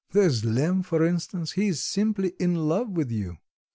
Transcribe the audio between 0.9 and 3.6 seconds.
instance; he is simply in love with you."